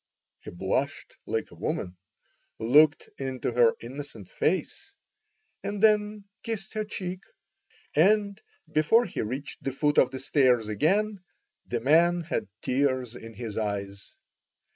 [0.39, 1.95] He blushed like a woman,
[2.57, 4.95] looked into her innocent face,
[5.63, 7.19] and then kissed her cheek,
[7.95, 8.41] and
[8.71, 11.19] before he reached the foot of the stairs again
[11.67, 14.15] the man had tears in his eyes.